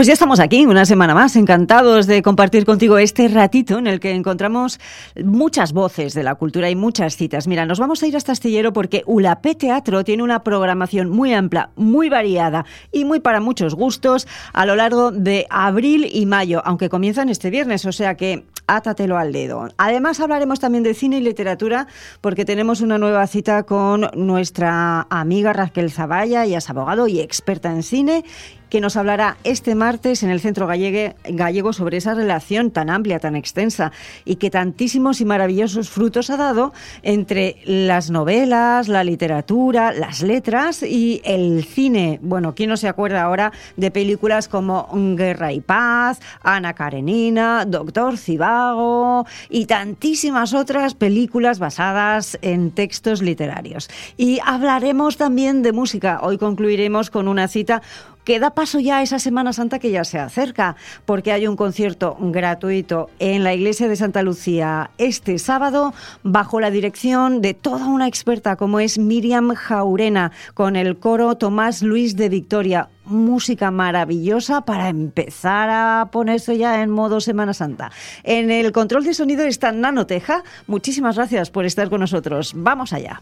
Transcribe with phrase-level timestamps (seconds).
[0.00, 4.00] Pues ya estamos aquí, una semana más, encantados de compartir contigo este ratito en el
[4.00, 4.80] que encontramos
[5.22, 7.46] muchas voces de la cultura y muchas citas.
[7.46, 11.68] Mira, nos vamos a ir hasta Astillero porque ULAP Teatro tiene una programación muy amplia,
[11.76, 16.88] muy variada y muy para muchos gustos a lo largo de abril y mayo, aunque
[16.88, 19.68] comienzan este viernes, o sea que átatelo al dedo.
[19.76, 21.88] Además hablaremos también de cine y literatura
[22.22, 27.70] porque tenemos una nueva cita con nuestra amiga Raquel Zavalla, y es abogado y experta
[27.70, 28.24] en cine
[28.70, 33.36] que nos hablará este martes en el Centro Gallego sobre esa relación tan amplia, tan
[33.36, 33.92] extensa
[34.24, 40.82] y que tantísimos y maravillosos frutos ha dado entre las novelas, la literatura, las letras
[40.82, 42.20] y el cine.
[42.22, 48.16] Bueno, ¿quién no se acuerda ahora de películas como Guerra y Paz, Ana Karenina, Doctor
[48.16, 53.90] Cibago y tantísimas otras películas basadas en textos literarios?
[54.16, 56.20] Y hablaremos también de música.
[56.22, 57.82] Hoy concluiremos con una cita
[58.24, 61.56] que da paso ya a esa Semana Santa que ya se acerca, porque hay un
[61.56, 67.86] concierto gratuito en la iglesia de Santa Lucía este sábado bajo la dirección de toda
[67.86, 72.88] una experta como es Miriam Jaurena con el coro Tomás Luis de Victoria.
[73.04, 77.90] Música maravillosa para empezar a ponerse ya en modo Semana Santa.
[78.22, 80.44] En el control de sonido está Nano Teja.
[80.68, 82.52] Muchísimas gracias por estar con nosotros.
[82.54, 83.20] Vamos allá.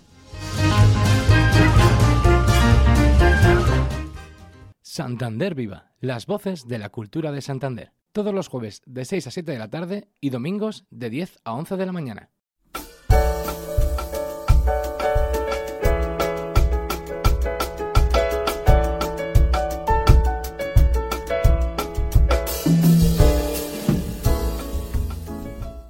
[4.98, 7.92] Santander Viva, las voces de la cultura de Santander.
[8.10, 11.52] Todos los jueves de 6 a 7 de la tarde y domingos de 10 a
[11.52, 12.30] 11 de la mañana.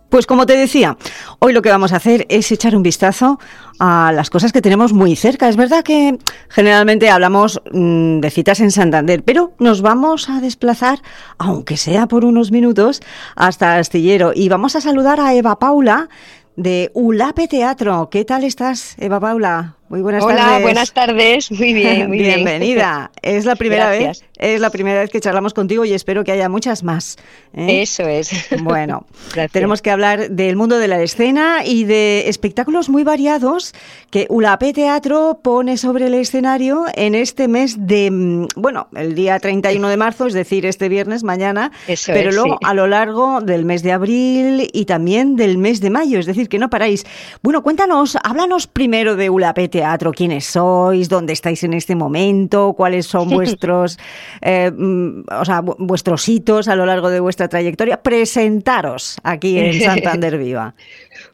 [0.08, 0.96] Pues como te decía,
[1.38, 3.38] hoy lo que vamos a hacer es echar un vistazo
[3.78, 5.48] a las cosas que tenemos muy cerca.
[5.48, 11.00] Es verdad que generalmente hablamos mm, de citas en Santander, pero nos vamos a desplazar,
[11.36, 13.02] aunque sea por unos minutos,
[13.36, 16.08] hasta Astillero y vamos a saludar a Eva Paula
[16.56, 18.08] de Ulape Teatro.
[18.10, 19.77] ¿Qué tal estás, Eva Paula?
[19.88, 20.44] Muy buenas tardes.
[20.44, 21.50] Hola, buenas tardes.
[21.58, 23.10] Muy bien, muy Bienvenida.
[23.22, 26.48] Es la primera vez, es la primera vez que charlamos contigo y espero que haya
[26.48, 27.16] muchas más.
[27.54, 27.82] ¿eh?
[27.82, 28.30] Eso es.
[28.62, 29.06] Bueno,
[29.52, 33.72] tenemos que hablar del mundo de la escena y de espectáculos muy variados
[34.10, 39.38] que ULAP Teatro pone sobre el escenario en este mes de, mm, bueno, el día
[39.38, 41.72] 31 de marzo, es decir, este viernes, mañana,
[42.06, 46.18] pero luego a lo largo del mes de abril y también del mes de mayo,
[46.18, 47.06] es decir, que no paráis.
[47.42, 52.74] Bueno, cuéntanos, háblanos primero de ULAP Teatro teatro, quiénes sois, dónde estáis en este momento,
[52.74, 53.96] cuáles son vuestros,
[54.42, 58.02] eh, mm, o sea, vuestros hitos a lo largo de vuestra trayectoria.
[58.02, 60.74] Presentaros aquí en Santander Viva.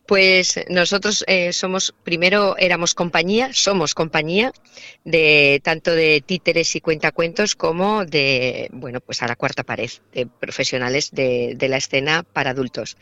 [0.06, 4.52] Pues nosotros eh, somos, primero éramos compañía, somos compañía
[5.04, 10.26] de tanto de títeres y cuentacuentos como de, bueno, pues a la cuarta pared, de
[10.26, 12.98] profesionales de, de la escena para adultos.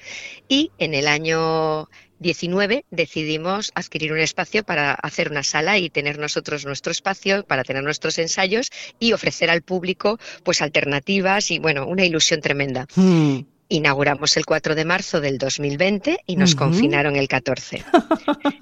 [0.48, 1.88] Y en el año
[2.22, 7.64] 19 decidimos adquirir un espacio para hacer una sala y tener nosotros nuestro espacio, para
[7.64, 12.86] tener nuestros ensayos y ofrecer al público pues alternativas y bueno, una ilusión tremenda.
[12.94, 17.84] Hmm inauguramos el 4 de marzo del 2020 y nos confinaron el 14.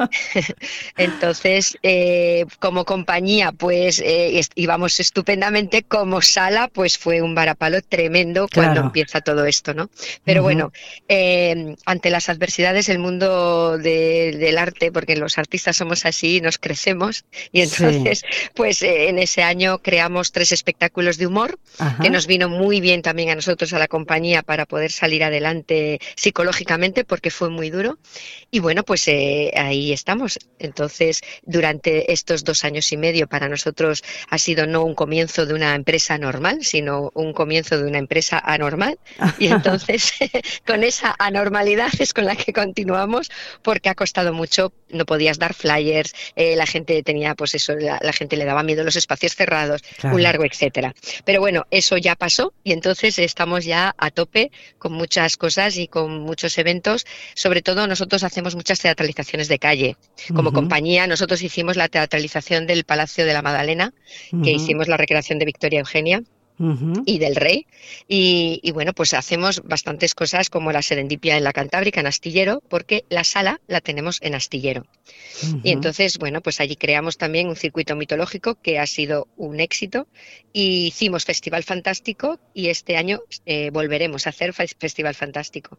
[0.96, 8.48] Entonces, eh, como compañía, pues eh, íbamos estupendamente, como sala, pues fue un varapalo tremendo
[8.52, 9.90] cuando empieza todo esto, ¿no?
[10.24, 10.72] Pero bueno,
[11.08, 17.24] eh, ante las adversidades, el mundo del arte, porque los artistas somos así, nos crecemos,
[17.52, 18.22] y entonces,
[18.54, 21.58] pues en ese año creamos tres espectáculos de humor,
[22.00, 25.98] que nos vino muy bien también a nosotros, a la compañía, para poder salir adelante
[26.14, 27.98] psicológicamente porque fue muy duro.
[28.50, 30.38] Y bueno, pues eh, ahí estamos.
[30.58, 35.54] Entonces, durante estos dos años y medio para nosotros ha sido no un comienzo de
[35.54, 38.98] una empresa normal, sino un comienzo de una empresa anormal.
[39.38, 40.12] Y entonces,
[40.66, 43.30] con esa anormalidad es con la que continuamos
[43.62, 44.72] porque ha costado mucho.
[44.90, 48.84] No podías dar flyers, eh, la gente tenía, pues eso, la, gente le daba miedo
[48.84, 50.94] los espacios cerrados, un largo etcétera.
[51.24, 54.50] Pero bueno, eso ya pasó y entonces estamos ya a tope
[54.80, 57.06] con muchas cosas y con muchos eventos.
[57.34, 59.96] Sobre todo nosotros hacemos muchas teatralizaciones de calle.
[60.34, 63.92] Como compañía nosotros hicimos la teatralización del Palacio de la Magdalena,
[64.42, 66.22] que hicimos la recreación de Victoria Eugenia.
[67.06, 67.66] Y del rey.
[68.06, 73.04] Y, bueno, pues hacemos bastantes cosas como la serendipia en la Cantábrica, en Astillero, porque
[73.08, 74.86] la sala la tenemos en Astillero.
[75.62, 80.06] Y entonces, bueno, pues allí creamos también un circuito mitológico que ha sido un éxito.
[80.52, 85.78] Y hicimos Festival Fantástico y este año eh, volveremos a hacer Festival Fantástico.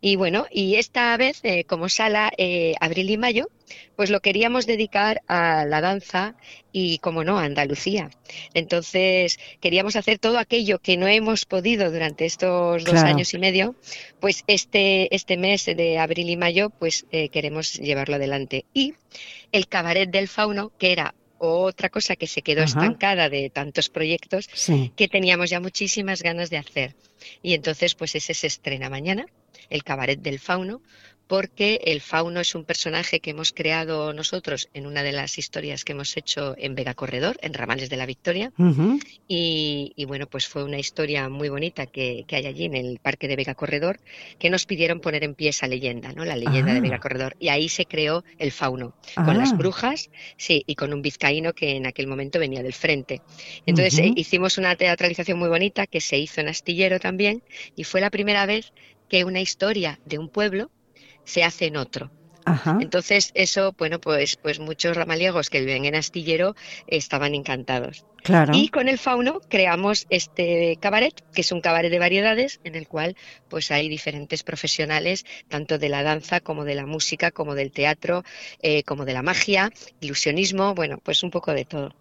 [0.00, 3.48] Y bueno, y esta vez, eh, como sala, eh, abril y mayo,
[3.96, 6.34] pues lo queríamos dedicar a la danza
[6.72, 8.10] y, como no, a Andalucía.
[8.54, 13.74] Entonces, queríamos hacer todo aquello que no hemos podido durante estos dos años y medio,
[14.20, 18.64] pues este, este mes de abril y mayo, pues eh, queremos llevarlo adelante.
[18.72, 18.94] Y
[19.52, 21.14] el cabaret del fauno, que era
[21.44, 24.48] otra cosa que se quedó estancada de tantos proyectos
[24.94, 26.94] que teníamos ya muchísimas ganas de hacer.
[27.42, 29.26] Y entonces, pues ese se estrena mañana,
[29.68, 30.82] el cabaret del fauno,
[31.32, 35.82] porque el fauno es un personaje que hemos creado nosotros en una de las historias
[35.82, 38.52] que hemos hecho en Vega Corredor, en Ramales de la Victoria.
[39.26, 43.36] y, bueno, pues fue una historia muy bonita que, hay allí en el Parque de
[43.36, 43.98] Vega Corredor,
[44.38, 46.26] que nos pidieron poner en pie esa leyenda, ¿no?
[46.26, 46.82] La leyenda de ah.
[46.82, 47.34] Vega Corredor.
[47.40, 49.56] Y ahí se creó el fauno, con las ah.
[49.56, 53.22] brujas, sí, y con un vizcaíno que en aquel momento venía del frente.
[53.64, 57.42] Entonces eh, hicimos una teatralización muy bonita que se hizo en Astillero también,
[57.74, 58.74] y fue la primera vez
[59.08, 60.70] que una historia de un pueblo
[61.24, 62.10] se hace en otro.
[62.80, 66.54] Entonces, eso, bueno, pues, pues muchos ramaliegos que viven en Astillero
[66.86, 68.04] estaban encantados.
[68.22, 68.52] Claro.
[68.54, 72.86] Y con el fauno creamos este cabaret, que es un cabaret de variedades, en el
[72.86, 73.16] cual
[73.48, 78.22] pues hay diferentes profesionales, tanto de la danza como de la música, como del teatro,
[78.60, 79.70] eh, como de la magia,
[80.00, 81.94] ilusionismo, bueno, pues un poco de todo.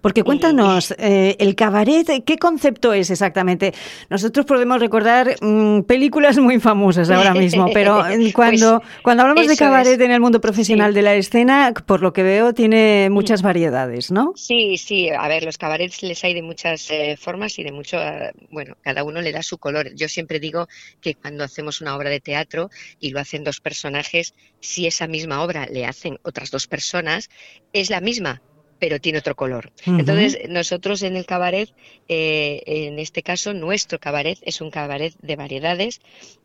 [0.00, 3.74] Porque cuéntanos, eh, el cabaret, ¿qué concepto es exactamente?
[4.10, 9.56] Nosotros podemos recordar mm, películas muy famosas ahora mismo, pero pues cuando, cuando hablamos de
[9.56, 14.10] cabaret en el mundo profesional de la escena, por lo que veo, tiene muchas variedades,
[14.10, 14.32] ¿no?
[14.36, 17.98] Sí, sí, a ver, los cabarets les hay de muchas eh, formas y de mucho,
[17.98, 19.94] eh, bueno, cada uno le da su color.
[19.94, 20.68] Yo siempre digo
[21.00, 22.70] que cuando hacemos una obra de teatro
[23.00, 27.28] y lo hacen dos personajes, si esa misma obra le hacen otras dos personas,
[27.72, 28.42] es la misma,
[28.78, 29.72] pero tiene otro color.
[29.86, 31.70] Entonces, nosotros en el cabaret,
[32.08, 36.00] eh, en este caso, nuestro cabaret es un cabaret de variedades,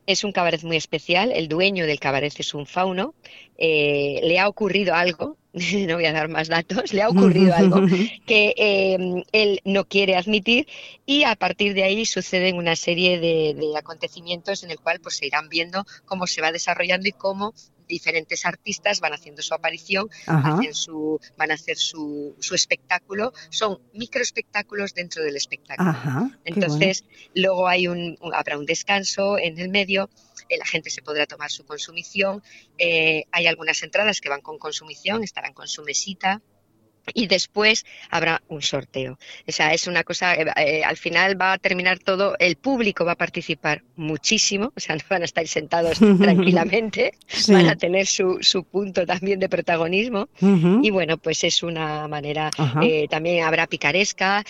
[0.06, 3.14] es un cabaret muy especial, el dueño del cabaret es un fauno,
[3.58, 7.86] eh, le ha ocurrido algo, no voy a dar más datos, le ha ocurrido algo
[8.26, 10.68] que eh, él no quiere admitir
[11.06, 15.18] y a partir de ahí suceden una serie de, de acontecimientos en el cual pues
[15.18, 17.54] se irán viendo cómo se va desarrollando y cómo
[17.94, 20.10] diferentes artistas van haciendo su aparición,
[20.74, 26.32] su, van a hacer su, su, espectáculo, son microespectáculos dentro del espectáculo.
[26.44, 27.06] Entonces,
[27.36, 30.10] luego hay un, habrá un descanso en el medio,
[30.50, 32.42] eh, la gente se podrá tomar su consumición,
[32.78, 36.42] eh, hay algunas entradas que van con consumición, estarán con su mesita
[37.14, 39.18] y después habrá un sorteo.
[39.48, 43.06] O sea, es una cosa, eh, eh, al final va a terminar todo, el público
[43.06, 47.14] va a participar muchísimo, o sea, no van a estar sentados tranquilamente,
[47.48, 50.30] van a tener su, su, punto también de protagonismo.
[50.82, 52.50] Y bueno, pues es una manera,
[52.82, 54.44] eh, también habrá picaresca,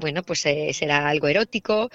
[0.00, 1.90] bueno, pues será algo erótico,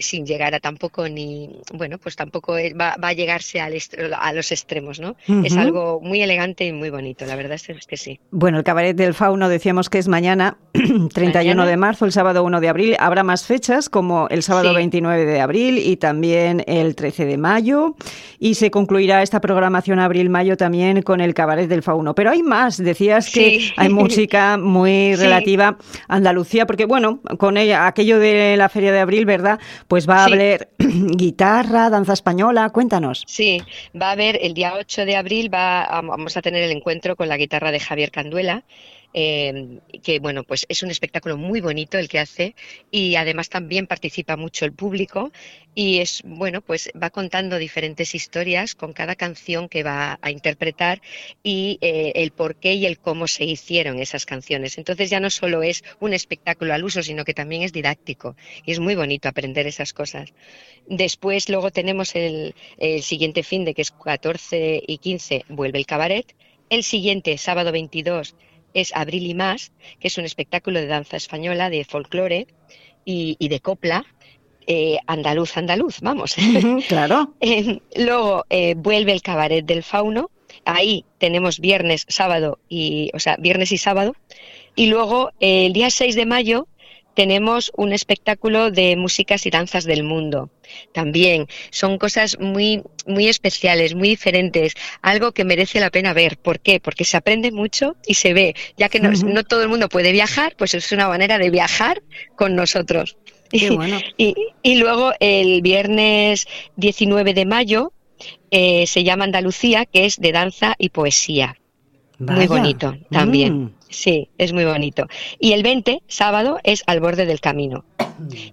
[0.00, 3.76] sin llegar a tampoco ni, bueno, pues tampoco va, va a llegarse al
[4.18, 5.16] a los extremos, ¿no?
[5.44, 8.20] Es algo muy elegante y muy bonito, la verdad es que sí.
[8.30, 10.56] Bueno, el cabaret del fauno decíamos que es mañana,
[11.12, 12.96] 31 de marzo, el sábado 1 de abril.
[12.98, 17.96] Habrá más fechas, como el sábado 29 de abril y también el 13 de mayo.
[18.38, 22.14] Y se concluirá esta programación abril-mayo también con el cabaret del fauno.
[22.14, 27.86] Pero hay más, decías que hay música muy relativa a Andalucía, porque bueno, con ella,
[27.86, 29.58] aquello de la feria de abril, ¿verdad?
[29.88, 33.24] Pues va a haber guitarra, danza española, cuéntanos.
[33.26, 33.62] Sí,
[34.00, 37.28] va a haber el día 8 de abril, va, vamos a tener el encuentro con
[37.28, 38.64] la guitarra de Javier Canduela.
[39.14, 42.54] Eh, que bueno, pues es un espectáculo muy bonito el que hace
[42.90, 45.32] y además también participa mucho el público
[45.74, 51.02] y es bueno, pues va contando diferentes historias con cada canción que va a interpretar
[51.42, 54.78] y eh, el por qué y el cómo se hicieron esas canciones.
[54.78, 58.72] Entonces ya no solo es un espectáculo al uso, sino que también es didáctico y
[58.72, 60.32] es muy bonito aprender esas cosas.
[60.88, 65.86] Después luego tenemos el, el siguiente fin de que es 14 y 15 vuelve el
[65.86, 66.34] cabaret.
[66.68, 68.34] El siguiente, sábado 22,
[68.76, 72.46] es Abril y Más, que es un espectáculo de danza española, de folclore
[73.04, 74.04] y, de copla,
[74.66, 76.36] eh, andaluz, andaluz, vamos.
[76.88, 77.34] claro.
[77.40, 80.30] Eh, luego eh, vuelve el cabaret del fauno.
[80.64, 84.14] Ahí tenemos viernes, sábado y, o sea, viernes y sábado.
[84.74, 86.68] Y luego el día 6 de mayo
[87.16, 90.50] tenemos un espectáculo de músicas y danzas del mundo.
[90.92, 96.36] También son cosas muy, muy especiales, muy diferentes, algo que merece la pena ver.
[96.36, 96.78] ¿Por qué?
[96.78, 98.54] Porque se aprende mucho y se ve.
[98.76, 102.02] Ya que no, no todo el mundo puede viajar, pues es una manera de viajar
[102.36, 103.16] con nosotros.
[103.50, 104.34] y,
[104.74, 106.46] luego el viernes
[106.76, 107.92] 19 de mayo
[108.50, 111.56] eh, se llama Andalucía, que es de danza y poesía.
[112.18, 113.64] Muy bonito también.
[113.64, 113.75] Mm.
[113.88, 115.06] Sí, es muy bonito.
[115.38, 117.84] Y el 20, sábado, es Al borde del camino,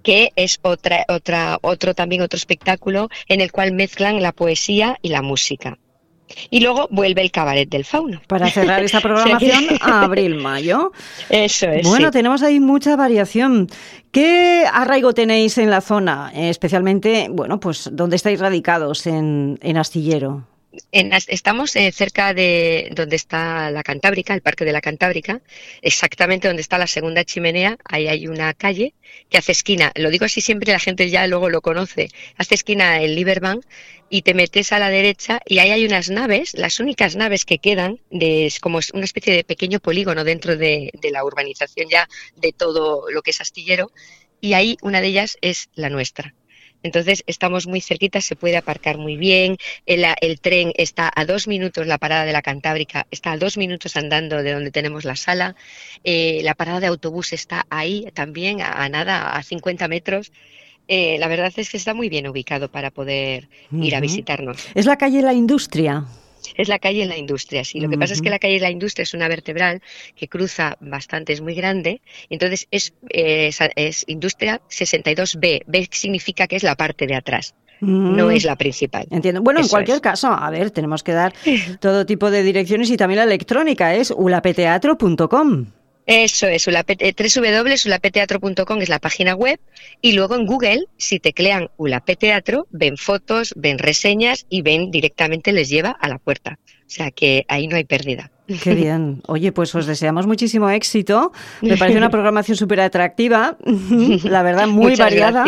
[0.03, 5.09] que es otra, otra, otro también otro espectáculo en el cual mezclan la poesía y
[5.09, 5.77] la música.
[6.49, 8.21] Y luego vuelve el cabaret del fauno.
[8.27, 10.91] Para cerrar esta programación a abril-mayo.
[11.29, 11.87] Eso es.
[11.87, 13.67] Bueno, tenemos ahí mucha variación.
[14.11, 16.31] ¿Qué arraigo tenéis en la zona?
[16.33, 20.47] Especialmente, bueno, pues, ¿dónde estáis radicados en, en Astillero?
[20.91, 25.41] Estamos eh, cerca de donde está la Cantábrica, el Parque de la Cantábrica,
[25.81, 27.77] exactamente donde está la segunda chimenea.
[27.85, 28.93] Ahí hay una calle
[29.29, 29.91] que hace esquina.
[29.95, 32.09] Lo digo así siempre, la gente ya luego lo conoce.
[32.37, 33.63] Hace esquina el Liberbank
[34.09, 37.59] y te metes a la derecha y ahí hay unas naves, las únicas naves que
[37.59, 42.51] quedan, de, como una especie de pequeño polígono dentro de, de la urbanización ya de
[42.51, 43.91] todo lo que es astillero.
[44.41, 46.35] Y ahí una de ellas es la nuestra.
[46.83, 51.87] Entonces estamos muy cerquita, se puede aparcar muy bien, el, tren está a dos minutos,
[51.87, 55.55] la parada de la Cantábrica está a dos minutos andando de donde tenemos la sala,
[56.03, 60.31] eh, la parada de autobús está ahí también, a, nada, a 50 metros.
[60.89, 64.57] Eh, la verdad es que está muy bien ubicado para poder ir a visitarnos.
[64.75, 66.05] ¿Es la calle La Industria?
[66.55, 67.63] Es la calle en la industria.
[67.63, 69.81] Sí, lo que pasa es que la calle en la industria es una vertebral
[70.15, 72.01] que cruza bastante, es muy grande.
[72.29, 75.63] Entonces es, eh, es, industria 62B.
[75.65, 77.55] B significa que es la parte de atrás.
[77.81, 79.07] No es la principal.
[79.11, 79.41] Entiendo.
[79.41, 81.33] Bueno, en cualquier caso, a ver, tenemos que dar
[81.81, 85.65] todo tipo de direcciones y también la electrónica es ulapeteatro.com.
[86.05, 89.57] Eso es, www.ulapeteatro.com es la página web
[90.01, 95.69] y luego en Google, si teclean Ulapeteatro, ven fotos, ven reseñas y ven directamente les
[95.69, 96.59] lleva a la puerta.
[96.93, 98.29] O sea que ahí no hay pérdida.
[98.61, 99.21] Qué bien.
[99.27, 101.31] Oye, pues os deseamos muchísimo éxito.
[101.61, 103.57] Me parece una programación súper atractiva,
[104.23, 105.45] la verdad, muy variada.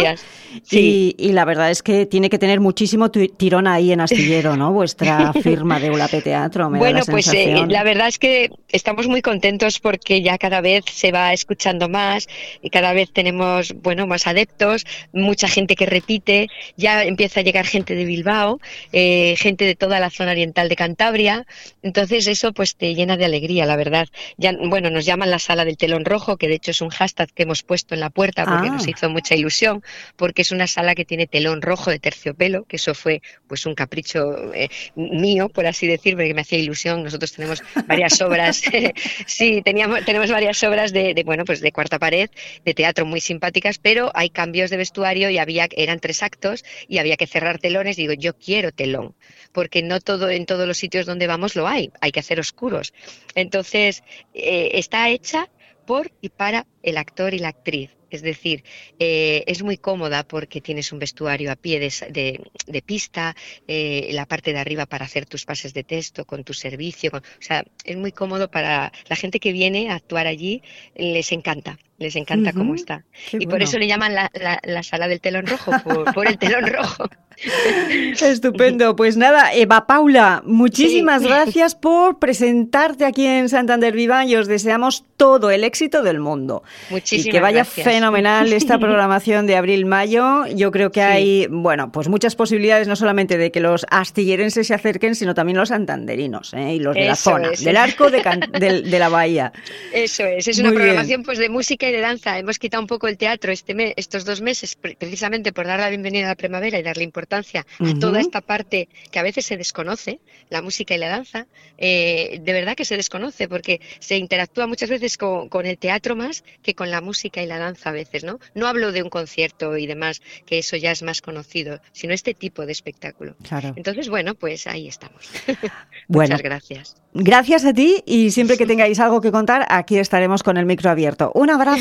[0.71, 4.71] Y, la verdad es que tiene que tener muchísimo tirón ahí en Astillero, ¿no?
[4.71, 6.69] Vuestra firma de Ulape Teatro.
[6.69, 11.11] bueno, pues eh, la verdad es que estamos muy contentos porque ya cada vez se
[11.11, 12.29] va escuchando más
[12.61, 16.47] y cada vez tenemos, bueno, más adeptos, mucha gente que repite,
[16.77, 18.61] ya empieza a llegar gente de Bilbao,
[18.93, 21.34] eh, gente de toda la zona oriental de Cantabria.
[21.81, 24.07] Entonces eso pues llena de alegría, la verdad.
[24.37, 27.31] Ya, bueno, nos llaman la sala del telón rojo, que de hecho es un hashtag
[27.33, 28.89] que hemos puesto en la puerta porque nos ah.
[28.89, 29.83] hizo mucha ilusión,
[30.15, 33.75] porque es una sala que tiene telón rojo de terciopelo, que eso fue pues un
[33.75, 37.03] capricho eh, mío, por así decir, porque me hacía ilusión.
[37.03, 38.61] Nosotros tenemos varias obras,
[39.25, 42.29] sí, teníamos, tenemos varias obras de, bueno, pues de cuarta pared,
[42.63, 46.97] de teatro muy simpáticas, pero hay cambios de vestuario y había, eran tres actos y
[46.99, 47.95] había que cerrar telones.
[47.95, 49.15] Digo, yo quiero telón,
[49.51, 52.93] porque no todo en todos los sitios donde vamos lo hay, hay que hacer oscuros.
[53.35, 54.03] Entonces,
[54.33, 55.49] eh, está hecha
[55.85, 57.91] por y para el actor y la actriz.
[58.09, 58.63] Es decir,
[58.97, 63.35] eh, es muy cómoda porque tienes un vestuario a pie de, pista,
[63.67, 67.11] eh, la parte de arriba para hacer tus pases de texto con tu servicio.
[67.13, 70.61] o sea, es muy cómodo para la gente que viene a actuar allí,
[70.95, 73.03] les encanta les encanta cómo está.
[73.31, 75.71] y por eso le llaman la, sala del telón rojo,
[76.13, 77.09] por, el telón rojo.
[78.21, 78.95] Estupendo.
[78.95, 85.05] Pues nada, Eva Paula, muchísimas gracias por presentarte aquí en Santander Viva y os deseamos
[85.17, 86.63] todo el éxito del mundo.
[86.89, 90.47] Muchísimas Y que vaya fenomenal esta programación de abril-mayo.
[90.47, 94.73] Yo creo que hay, bueno, pues muchas posibilidades no solamente de que los astillerenses se
[94.73, 96.75] acerquen, sino también los santanderinos ¿eh?
[96.75, 99.51] y los de la zona, del arco de, la bahía.
[99.93, 102.37] Eso es, es una programación pues de música de danza.
[102.39, 106.25] Hemos quitado un poco el teatro este estos dos meses precisamente por dar la bienvenida
[106.25, 110.19] a la primavera y darle importancia a toda esta parte que a veces se desconoce,
[110.49, 111.47] la música y la danza.
[111.77, 116.43] Eh, de verdad que se desconoce porque se interactúa muchas veces con, el teatro más
[116.61, 118.39] que con la música y la danza a veces, ¿no?
[118.53, 122.33] No hablo de un concierto y demás, que eso ya es más conocido, sino este
[122.33, 123.35] tipo de espectáculo.
[123.75, 125.29] Entonces, bueno, pues ahí estamos.
[126.07, 126.95] Muchas gracias.
[127.13, 130.89] Gracias a ti y siempre que tengáis algo que contar, aquí estaremos con el micro
[130.89, 131.31] abierto.
[131.33, 131.74] Un abrazo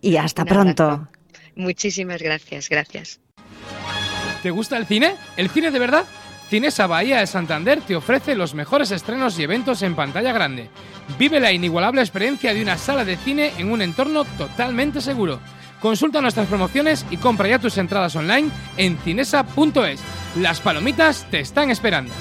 [0.00, 1.08] y hasta pronto.
[1.56, 3.20] Muchísimas gracias, gracias.
[4.42, 5.14] ¿Te gusta el cine?
[5.36, 6.04] ¿El cine de verdad?
[6.48, 10.70] Cinesa Bahía de Santander te ofrece los mejores estrenos y eventos en pantalla grande.
[11.18, 15.40] Vive la inigualable experiencia de una sala de cine en un entorno totalmente seguro.
[15.80, 20.00] Consulta nuestras promociones y compra ya tus entradas online en cinesa.es.
[20.36, 22.12] Las palomitas te están esperando.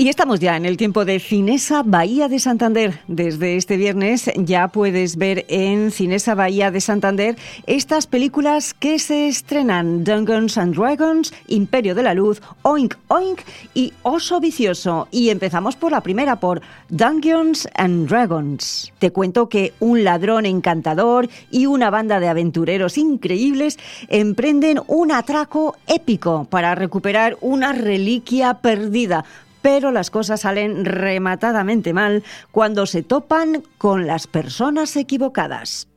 [0.00, 3.00] Y estamos ya en el tiempo de Cinesa Bahía de Santander.
[3.08, 7.36] Desde este viernes ya puedes ver en Cinesa Bahía de Santander
[7.66, 13.40] estas películas que se estrenan: Dungeons and Dragons, Imperio de la Luz, Oink Oink
[13.74, 15.08] y Oso Vicioso.
[15.10, 18.92] Y empezamos por la primera, por Dungeons and Dragons.
[19.00, 25.74] Te cuento que un ladrón encantador y una banda de aventureros increíbles emprenden un atraco
[25.88, 29.24] épico para recuperar una reliquia perdida
[29.62, 35.88] pero las cosas salen rematadamente mal cuando se topan con las personas equivocadas.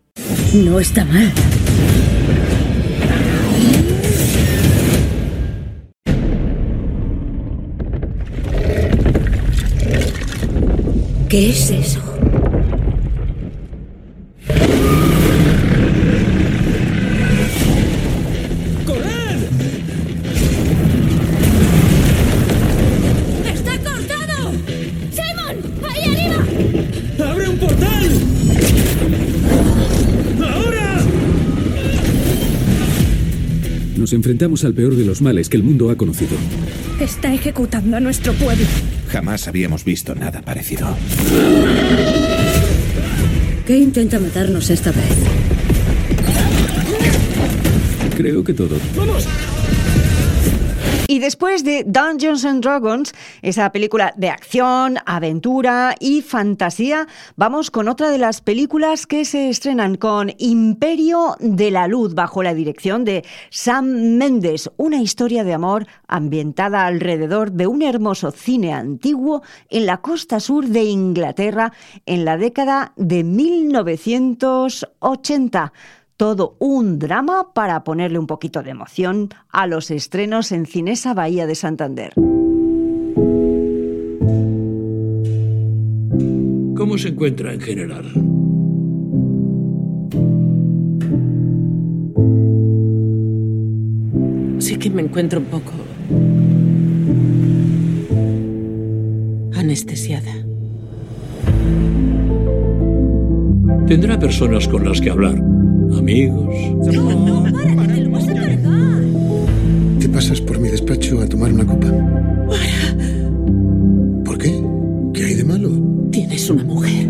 [0.53, 1.31] No está mal.
[11.29, 12.10] ¿Qué es eso?
[34.11, 36.35] Nos enfrentamos al peor de los males que el mundo ha conocido.
[36.99, 38.65] Está ejecutando a nuestro pueblo.
[39.07, 40.97] Jamás habíamos visto nada parecido.
[43.65, 45.05] ¿Qué intenta matarnos esta vez?
[48.17, 48.75] Creo que todo.
[48.97, 49.25] ¡Vamos!
[51.11, 57.89] Y después de Dungeons and Dragons, esa película de acción, aventura y fantasía, vamos con
[57.89, 63.03] otra de las películas que se estrenan con Imperio de la Luz bajo la dirección
[63.03, 69.87] de Sam Mendes, una historia de amor ambientada alrededor de un hermoso cine antiguo en
[69.87, 71.73] la costa sur de Inglaterra
[72.05, 75.73] en la década de 1980
[76.21, 81.47] todo un drama para ponerle un poquito de emoción a los estrenos en Cinesa Bahía
[81.47, 82.13] de Santander.
[86.75, 88.05] ¿Cómo se encuentra en general?
[94.59, 95.71] Sí que me encuentro un poco
[99.55, 100.33] anestesiada.
[103.87, 105.41] Tendrá personas con las que hablar
[105.97, 106.55] amigos.
[106.93, 107.43] No,
[109.99, 111.87] ¿Te pasas por mi despacho a tomar una copa?
[114.25, 114.63] ¿Por qué?
[115.13, 115.69] ¿Qué hay de malo?
[116.11, 117.07] Tienes una mujer.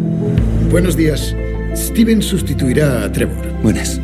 [0.71, 1.36] Buenos días.
[1.75, 3.62] Steven sustituirá a Trevor.
[3.63, 3.99] Buenas.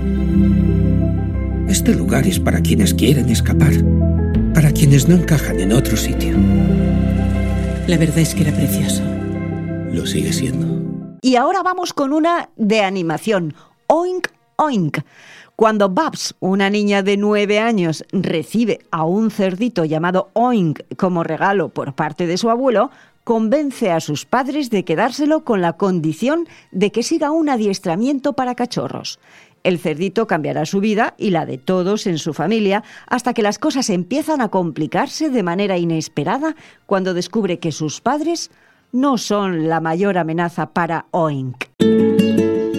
[1.68, 3.74] Este lugar es para quienes quieren escapar,
[4.54, 6.36] para quienes no encajan en otro sitio.
[7.88, 9.04] La verdad es que era precioso.
[9.92, 10.78] Lo sigue siendo.
[11.22, 13.54] Y ahora vamos con una de animación.
[14.58, 15.00] Oink.
[15.56, 21.70] Cuando Babs, una niña de nueve años, recibe a un cerdito llamado Oink como regalo
[21.70, 22.92] por parte de su abuelo,
[23.24, 28.56] convence a sus padres de quedárselo con la condición de que siga un adiestramiento para
[28.56, 29.20] cachorros.
[29.64, 33.60] El cerdito cambiará su vida y la de todos en su familia hasta que las
[33.60, 38.50] cosas empiezan a complicarse de manera inesperada cuando descubre que sus padres
[38.92, 41.66] no son la mayor amenaza para Oink.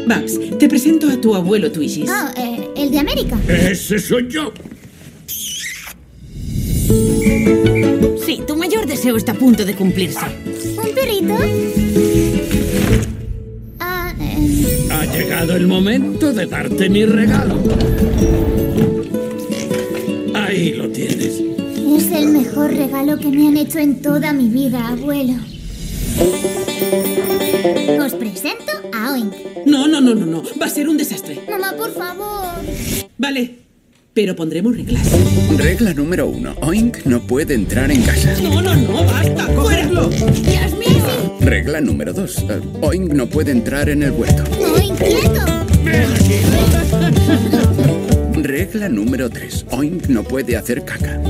[0.08, 2.08] Babs, te presento a tu abuelo Twishis.
[2.08, 3.38] Ah, eh, el de América.
[3.46, 4.52] Ese soy yo.
[8.24, 10.24] Sí, tu mayor deseo está a punto de cumplirse.
[10.78, 11.36] ¿Un perrito?
[13.80, 14.88] Ah, eh...
[14.90, 17.62] Ha llegado el momento de darte mi regalo.
[20.34, 21.42] Ahí lo tienes.
[21.96, 25.34] Es el mejor regalo que me han hecho en toda mi vida, abuelo.
[28.02, 28.77] Os presento
[29.66, 30.42] No, no, no, no, no.
[30.60, 31.40] Va a ser un desastre.
[31.48, 32.62] Mamá, por favor.
[33.16, 33.54] Vale,
[34.12, 35.08] pero pondremos reglas.
[35.56, 36.54] Regla número uno.
[36.60, 38.34] Oink no puede entrar en casa.
[38.42, 39.46] No, no, no, basta.
[39.54, 40.08] ¡Cogerlo!
[40.08, 41.36] ¡Dios mío!
[41.40, 42.38] Regla número dos.
[42.48, 44.44] Eh, Oink no puede entrar en el huerto.
[44.74, 45.46] ¡Oink, quieto!
[48.42, 49.64] Regla número tres.
[49.70, 51.20] Oink no puede hacer caca.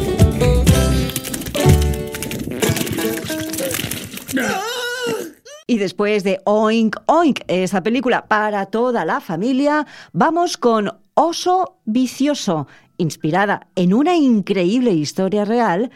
[5.70, 12.66] Y después de Oink Oink, esa película para toda la familia, vamos con Oso Vicioso,
[12.96, 15.90] inspirada en una increíble historia real.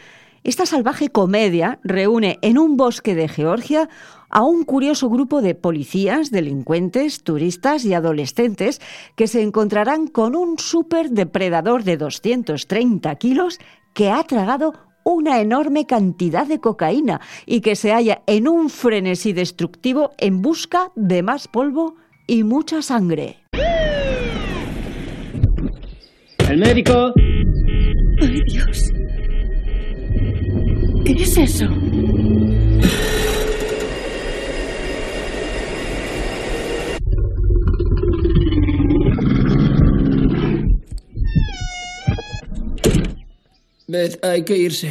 [0.45, 3.89] Esta salvaje comedia reúne en un bosque de Georgia
[4.29, 8.79] a un curioso grupo de policías, delincuentes, turistas y adolescentes
[9.17, 13.59] que se encontrarán con un superdepredador de 230 kilos
[13.95, 19.33] que ha tragado una enorme cantidad de cocaína y que se halla en un frenesí
[19.33, 21.95] destructivo en busca de más polvo
[22.27, 23.38] y mucha sangre.
[26.51, 27.12] ¡El médico!
[28.21, 28.93] ¡Ay, Dios!
[31.05, 31.67] ¿Qué es eso?
[43.92, 44.88] Beth, hay que irse.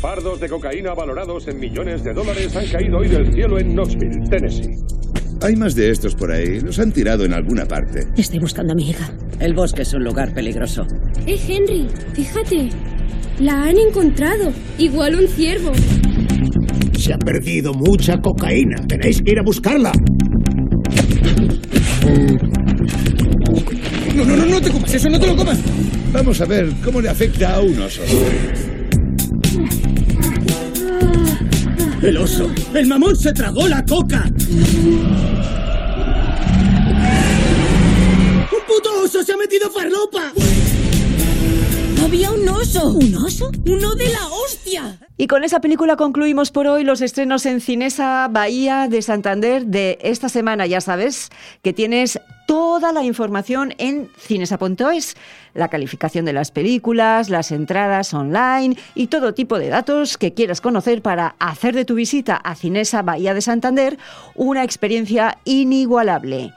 [0.00, 4.28] Fardos de cocaína valorados en millones de dólares han caído hoy del cielo en Knoxville,
[4.30, 4.76] Tennessee.
[5.42, 6.60] Hay más de estos por ahí.
[6.60, 8.06] Los han tirado en alguna parte.
[8.16, 9.10] Estoy buscando a mi hija.
[9.40, 10.86] El bosque es un lugar peligroso.
[11.26, 12.70] Eh, Henry, fíjate.
[13.40, 14.52] La han encontrado.
[14.78, 15.72] Igual un ciervo.
[16.96, 18.86] Se ha perdido mucha cocaína.
[18.86, 19.90] Tenéis que ir a buscarla.
[24.96, 25.58] Eso, no te lo comas.
[26.10, 28.00] Vamos a ver cómo le afecta a un oso.
[32.02, 32.50] El oso.
[32.74, 34.24] El mamón se tragó la coca.
[34.24, 34.86] ¡Un
[38.66, 40.32] puto oso se ha metido farlopa!
[42.02, 42.92] Había un oso.
[42.92, 43.50] ¿Un oso?
[43.66, 44.98] ¡Uno de la hostia!
[45.18, 49.98] Y con esa película concluimos por hoy los estrenos en Cinesa Bahía de Santander de
[50.00, 50.66] esta semana.
[50.66, 51.28] Ya sabes
[51.62, 55.16] que tienes toda la información en cinesa.es,
[55.54, 60.60] la calificación de las películas, las entradas online y todo tipo de datos que quieras
[60.60, 63.98] conocer para hacer de tu visita a Cinesa Bahía de Santander
[64.34, 66.54] una experiencia inigualable.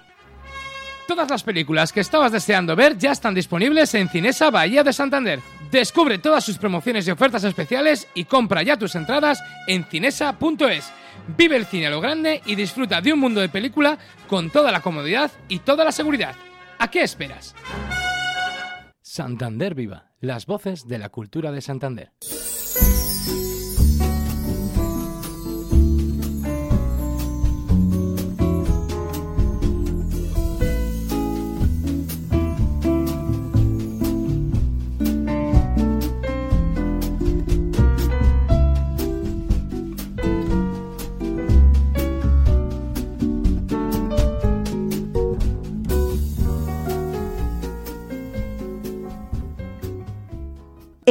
[1.08, 5.39] Todas las películas que estabas deseando ver ya están disponibles en Cinesa Bahía de Santander.
[5.71, 10.91] Descubre todas sus promociones y ofertas especiales y compra ya tus entradas en cinesa.es.
[11.38, 14.71] Vive el cine a lo grande y disfruta de un mundo de película con toda
[14.71, 16.36] la comodidad y toda la seguridad.
[16.79, 17.53] ¿A qué esperas?
[19.01, 22.13] Santander Viva, las voces de la cultura de Santander.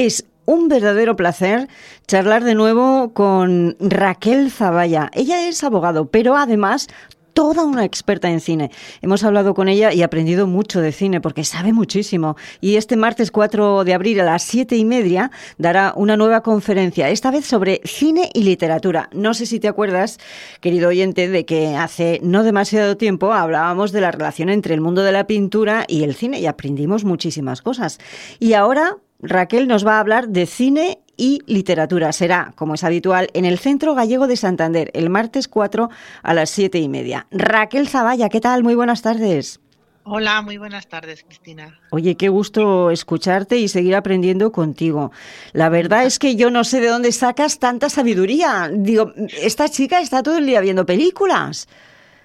[0.01, 1.67] Es un verdadero placer
[2.07, 5.11] charlar de nuevo con Raquel Zavalla.
[5.13, 6.87] Ella es abogado, pero además
[7.33, 8.71] toda una experta en cine.
[9.03, 12.37] Hemos hablado con ella y aprendido mucho de cine porque sabe muchísimo.
[12.61, 17.09] Y este martes 4 de abril a las 7 y media dará una nueva conferencia,
[17.09, 19.11] esta vez sobre cine y literatura.
[19.13, 20.21] No sé si te acuerdas,
[20.61, 25.03] querido oyente, de que hace no demasiado tiempo hablábamos de la relación entre el mundo
[25.03, 27.99] de la pintura y el cine y aprendimos muchísimas cosas.
[28.39, 32.13] Y ahora Raquel nos va a hablar de cine y literatura.
[32.13, 35.91] Será, como es habitual, en el Centro Gallego de Santander, el martes 4
[36.23, 37.27] a las 7 y media.
[37.33, 38.63] Raquel Zavalla, ¿qué tal?
[38.63, 39.61] Muy buenas tardes.
[40.05, 41.79] Hola, muy buenas tardes, Cristina.
[41.91, 45.11] Oye, qué gusto escucharte y seguir aprendiendo contigo.
[45.53, 48.71] La verdad es que yo no sé de dónde sacas tanta sabiduría.
[48.73, 51.69] Digo, esta chica está todo el día viendo películas.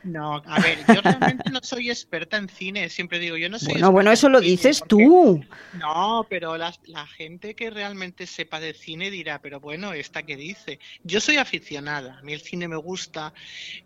[0.04, 3.74] No, a ver, yo realmente no soy experta en cine, siempre digo, yo no soy
[3.74, 5.44] Bueno, bueno, eso lo dices tú.
[5.74, 10.36] No, pero la, la, gente que realmente sepa de cine dirá, pero bueno, ¿esta qué
[10.36, 10.80] dice?
[11.04, 13.34] Yo soy aficionada, a mí el cine me gusta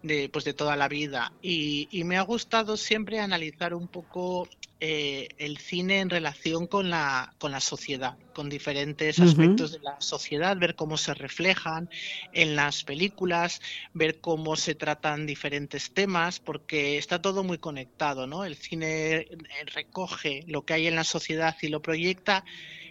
[0.02, 4.48] de, pues de toda la vida y, y me ha gustado siempre analizar un poco
[4.80, 10.00] eh, el cine en relación con la, con la sociedad, con diferentes aspectos de la
[10.00, 11.90] sociedad, ver cómo se reflejan
[12.32, 13.60] en las películas,
[13.94, 18.46] ver cómo se tratan diferentes temas, porque está todo muy conectado, ¿no?
[18.46, 19.28] El cine
[19.74, 22.46] recoge lo que hay en la sociedad y lo proyecta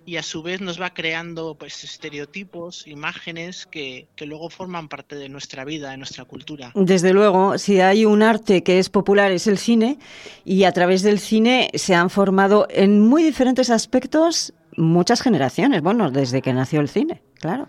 [0.07, 5.17] y a su vez nos va creando pues estereotipos, imágenes que, que, luego forman parte
[5.17, 6.73] de nuestra vida, de nuestra cultura.
[6.75, 9.99] Desde luego, si hay un arte que es popular es el cine
[10.45, 16.11] y a través del cine se han formado en muy diferentes aspectos muchas generaciones, bueno,
[16.11, 17.69] desde que nació el cine, claro.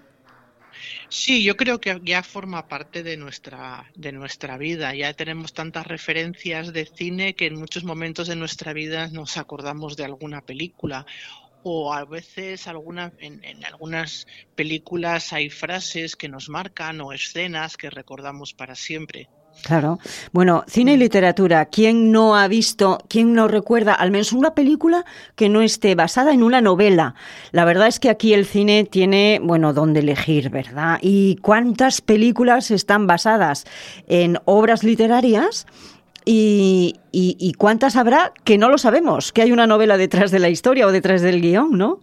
[1.09, 4.93] Sí, yo creo que ya forma parte de nuestra, de nuestra vida.
[4.93, 9.95] Ya tenemos tantas referencias de cine que en muchos momentos de nuestra vida nos acordamos
[9.95, 11.05] de alguna película
[11.69, 17.77] o a veces alguna, en, en, algunas películas hay frases que nos marcan o escenas
[17.77, 19.29] que recordamos para siempre.
[19.63, 19.99] Claro.
[20.31, 21.65] Bueno, cine y literatura.
[21.65, 25.03] ¿Quién no ha visto, quién no recuerda al menos una película
[25.35, 27.15] que no esté basada en una novela?
[27.51, 30.99] La verdad es que aquí el cine tiene, bueno, donde elegir, ¿verdad?
[31.01, 33.65] ¿Y cuántas películas están basadas
[34.07, 35.65] en obras literarias?
[36.29, 40.39] Y, y, y, cuántas habrá que no lo sabemos, que hay una novela detrás de
[40.39, 42.01] la historia o detrás del guion, ¿no?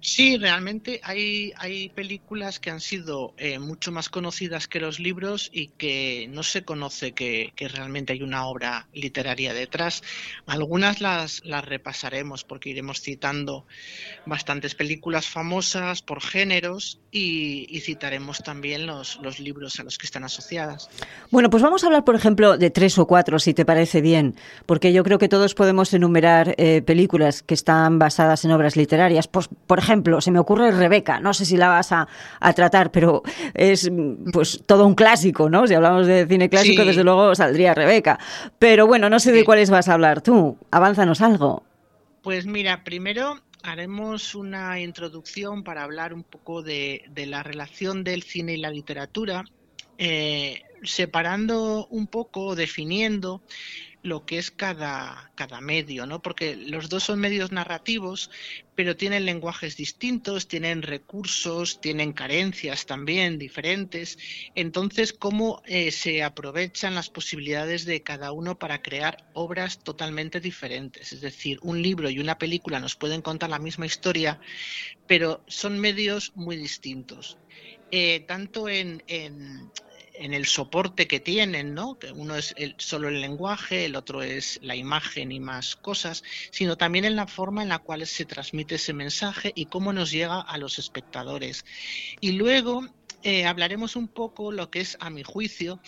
[0.00, 5.50] Sí, realmente hay, hay películas que han sido eh, mucho más conocidas que los libros
[5.52, 10.02] y que no se conoce que, realmente hay una obra literaria detrás.
[10.46, 13.66] Algunas las, las repasaremos porque iremos citando
[14.24, 20.24] bastantes películas famosas por géneros y, citaremos también los, los libros a los que están
[20.24, 20.88] asociadas.
[21.30, 24.34] Bueno, pues vamos a hablar, por ejemplo, de tres o cuatro, si te parece bien,
[24.66, 29.28] porque yo creo que todos podemos enumerar eh, películas que están basadas en obras literarias.
[29.28, 32.06] Pues, por ejemplo, ejemplo, se me ocurre Rebeca, no sé si la vas a,
[32.54, 33.22] tratar, pero
[33.54, 33.90] es
[34.32, 35.66] pues todo un clásico, ¿no?
[35.66, 38.18] Si hablamos de cine clásico, desde luego saldría Rebeca.
[38.58, 40.56] Pero bueno, no sé de cuáles vas a hablar tú.
[40.70, 41.64] Avánzanos algo.
[42.22, 48.54] Pues mira, primero haremos una introducción para hablar un poco de, la relación del cine
[48.54, 49.44] y la literatura,
[49.98, 53.42] eh, separando un poco, definiendo
[54.02, 56.22] lo que es cada, cada medio, ¿no?
[56.22, 58.30] Porque los dos son medios narrativos,
[58.74, 64.18] pero tienen lenguajes distintos, tienen recursos, tienen carencias también diferentes.
[64.54, 71.12] Entonces, ¿cómo eh, se aprovechan las posibilidades de cada uno para crear obras totalmente diferentes?
[71.12, 74.40] Es decir, un libro y una película nos pueden contar la misma historia,
[75.06, 77.36] pero son medios muy distintos.
[77.92, 79.68] Eh, tanto en, en
[80.20, 81.98] el soporte que tienen, ¿no?
[82.14, 87.06] Uno es solo el lenguaje, el otro es la imagen y más cosas, sino también
[87.06, 90.58] en la forma en la cual se transmite ese mensaje y cómo nos llega a
[90.58, 91.64] los espectadores.
[92.20, 92.86] Y luego
[93.22, 95.80] eh, hablaremos un poco lo que es, a mi juicio,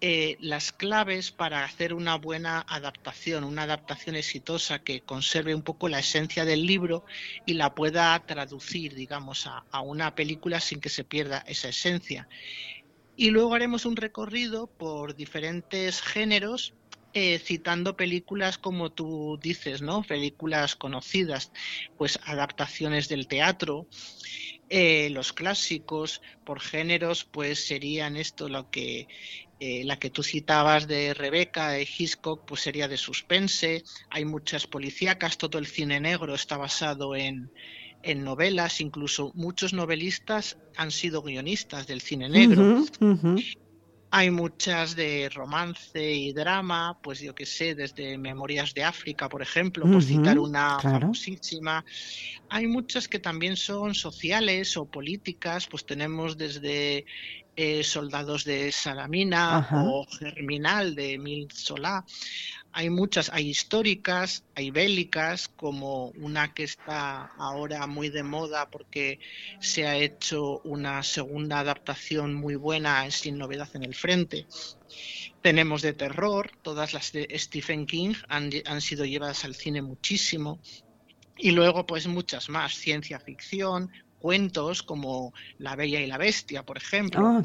[0.00, 5.88] eh, las claves para hacer una buena adaptación, una adaptación exitosa que conserve un poco
[5.88, 7.04] la esencia del libro
[7.46, 12.28] y la pueda traducir, digamos, a una película sin que se pierda esa esencia.
[13.16, 16.74] Y luego haremos un recorrido por diferentes géneros,
[17.12, 20.02] eh, citando películas como tú dices, ¿no?
[20.02, 21.52] Películas conocidas,
[21.96, 23.86] pues adaptaciones del teatro,
[24.68, 29.06] eh, los clásicos, por géneros, pues serían esto lo que
[29.60, 33.84] eh, la que tú citabas de Rebeca, de Hitchcock, pues sería de suspense.
[34.10, 37.52] Hay muchas policíacas, todo el cine negro está basado en,
[38.04, 42.84] en novelas, incluso muchos novelistas han sido guionistas del cine negro.
[44.10, 49.42] Hay muchas de romance y drama, pues yo que sé, desde Memorias de África, por
[49.42, 51.84] ejemplo, por citar una famosísima.
[52.48, 57.04] Hay muchas que también son sociales o políticas, pues tenemos desde
[57.56, 62.04] eh, Soldados de Salamina o Germinal de Mil Solá
[62.76, 69.20] hay muchas, hay históricas, hay bélicas, como una que está ahora muy de moda porque
[69.60, 74.48] se ha hecho una segunda adaptación muy buena Sin Novedad en el Frente.
[75.40, 80.58] Tenemos de terror, todas las de Stephen King han, han sido llevadas al cine muchísimo.
[81.36, 83.92] Y luego, pues muchas más, ciencia ficción,
[84.24, 87.42] cuentos como La Bella y la Bestia, por ejemplo, ah,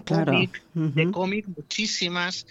[0.73, 2.47] de cómic muchísimas.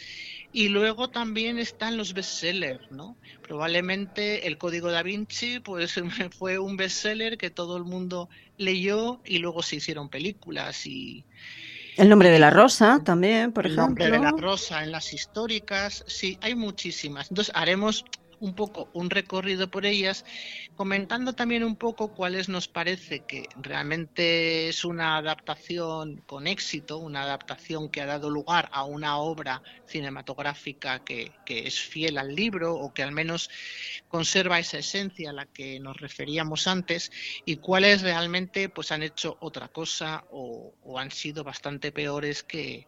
[0.53, 3.17] Y luego también están los bestsellers, ¿no?
[3.41, 5.95] Probablemente el Código da Vinci pues
[6.39, 11.25] fue un bestseller que todo el mundo leyó y luego se hicieron películas y
[11.97, 14.05] el nombre de la rosa también, por ejemplo.
[14.05, 17.31] El nombre de la rosa en las históricas, sí, hay muchísimas.
[17.31, 18.05] Entonces haremos
[18.41, 20.25] un poco un recorrido por ellas,
[20.77, 27.23] comentando también un poco cuáles nos parece que realmente es una adaptación con éxito, una
[27.23, 32.93] adaptación que ha dado lugar a una obra cinematográfica que, es fiel al libro o
[32.93, 33.51] que al menos
[34.09, 37.11] conserva esa esencia a la que nos referíamos antes
[37.45, 42.87] y cuáles realmente pues han hecho otra cosa o, han sido bastante peores que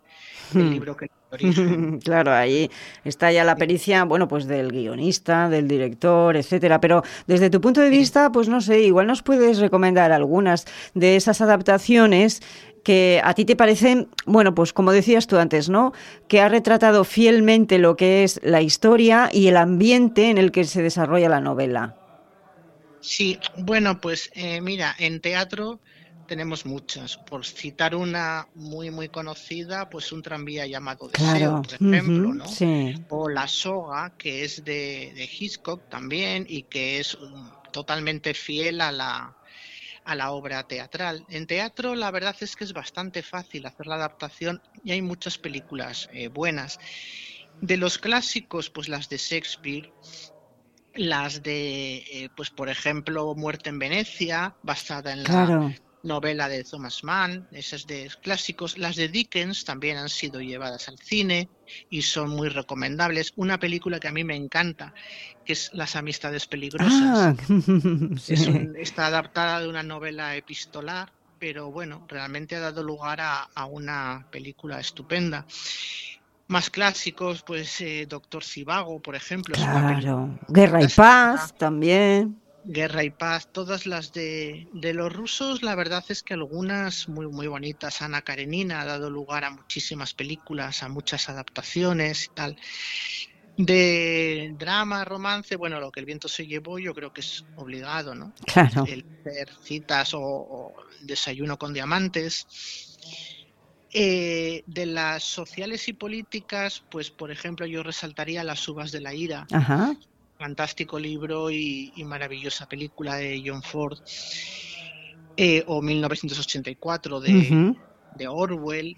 [0.54, 0.70] el hmm.
[0.70, 1.10] libro que
[2.04, 2.70] claro, ahí
[3.04, 6.80] está ya la pericia, bueno, pues del guionista, del director, etcétera.
[6.80, 11.16] Pero desde tu punto de vista, pues no sé, igual nos puedes recomendar algunas de
[11.16, 12.42] esas adaptaciones
[12.82, 15.92] que a ti te parecen, bueno, pues como decías tú antes, ¿no?
[16.28, 20.64] Que ha retratado fielmente lo que es la historia y el ambiente en el que
[20.64, 21.96] se desarrolla la novela.
[23.00, 25.80] Sí, bueno, pues eh, mira, en teatro
[26.30, 27.16] tenemos muchas.
[27.16, 32.44] Por citar una muy, muy conocida, pues un tranvía llamado Deseo, por ejemplo, ¿no?
[33.08, 37.18] O La Soga, que es de, de Hitchcock también y que es
[37.72, 39.36] totalmente fiel a la,
[40.04, 41.26] a la obra teatral.
[41.30, 45.36] En teatro la verdad es que es bastante fácil hacer la adaptación y hay muchas
[45.36, 46.78] películas eh, buenas.
[47.60, 49.92] De los clásicos, pues las de Shakespeare,
[50.94, 57.04] las de, eh, pues por ejemplo, Muerte en Venecia, basada en la novela de Thomas
[57.04, 58.78] Mann, esas de clásicos.
[58.78, 61.48] Las de Dickens también han sido llevadas al cine
[61.88, 63.32] y son muy recomendables.
[63.36, 64.92] Una película que a mí me encanta,
[65.44, 66.92] que es Las Amistades Peligrosas.
[66.92, 67.34] Ah,
[68.28, 73.42] Es un- está adaptada de una novela epistolar, pero bueno, realmente ha dado lugar a,
[73.54, 75.46] a una película estupenda.
[76.48, 79.54] Más clásicos, pues eh, Doctor Civago, por ejemplo.
[79.54, 80.36] Claro.
[80.48, 82.39] Guerra y paz también.
[82.62, 87.26] Guerra y Paz, todas las de, de los rusos, la verdad es que algunas muy
[87.28, 88.02] muy bonitas.
[88.02, 92.56] Ana Karenina ha dado lugar a muchísimas películas, a muchas adaptaciones y tal.
[93.56, 98.14] De drama, romance, bueno, lo que el viento se llevó, yo creo que es obligado,
[98.14, 98.32] ¿no?
[98.46, 98.84] Claro.
[98.84, 102.46] El hacer citas o, o desayuno con diamantes.
[103.92, 109.14] Eh, de las sociales y políticas, pues por ejemplo, yo resaltaría Las uvas de la
[109.14, 109.92] ira Ajá.
[110.40, 113.98] Fantástico libro y, y maravillosa película de John Ford,
[115.36, 117.74] eh, o 1984 de,
[118.16, 118.96] de Orwell.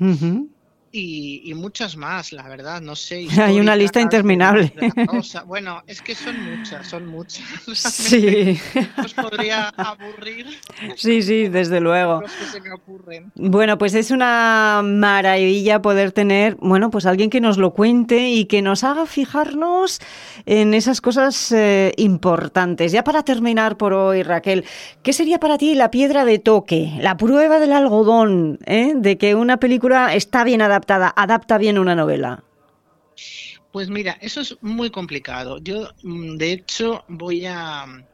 [0.92, 3.26] Y, y muchas más, la verdad, no sé.
[3.40, 4.72] Hay una lista interminable.
[5.46, 7.42] Bueno, es que son muchas, son muchas.
[8.02, 8.60] Sí.
[9.02, 10.46] Os podría aburrir
[10.96, 12.20] Sí, sí, desde luego.
[12.20, 13.32] los que se me ocurren.
[13.34, 18.44] Bueno, pues es una maravilla poder tener, bueno, pues alguien que nos lo cuente y
[18.44, 20.00] que nos haga fijarnos
[20.46, 22.92] en esas cosas eh, importantes.
[22.92, 24.64] Ya para terminar por hoy, Raquel,
[25.02, 29.34] ¿qué sería para ti la piedra de toque, la prueba del algodón, eh, de que
[29.34, 32.42] una película está bien adaptada, adapta bien una novela?
[33.70, 35.58] Pues mira, eso es muy complicado.
[35.58, 38.04] Yo, mm, de hecho, voy a mm,